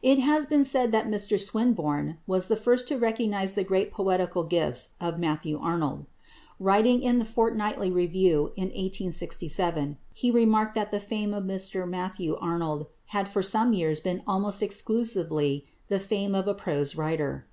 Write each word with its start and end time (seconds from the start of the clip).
It 0.00 0.18
has 0.20 0.46
been 0.46 0.64
said 0.64 0.90
that 0.92 1.06
Mr 1.06 1.38
Swinburne 1.38 2.16
was 2.26 2.48
the 2.48 2.56
first 2.56 2.88
to 2.88 2.96
recognise 2.96 3.54
the 3.54 3.62
great 3.62 3.92
poetical 3.92 4.42
gifts 4.42 4.88
of 5.02 5.18
=Matthew 5.18 5.58
Arnold 5.58 6.06
(1822 6.56 6.56
1888)=. 6.64 6.66
Writing 6.66 7.02
in 7.02 7.18
the 7.18 7.24
Fortnightly 7.26 7.90
Review 7.90 8.36
in 8.56 8.64
1867, 8.68 9.98
he 10.14 10.30
remarked 10.30 10.74
that 10.76 10.90
the 10.90 10.98
fame 10.98 11.34
of 11.34 11.44
Mr 11.44 11.86
Matthew 11.86 12.36
Arnold 12.36 12.86
had 13.08 13.28
for 13.28 13.42
some 13.42 13.74
years 13.74 14.00
been 14.00 14.22
almost 14.26 14.62
exclusively 14.62 15.66
the 15.88 16.00
fame 16.00 16.34
of 16.34 16.48
a 16.48 16.54
prose 16.54 16.96
writer. 16.96 17.44